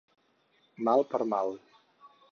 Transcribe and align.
Mal 0.89 1.05
per 1.13 1.23
mal. 1.35 1.55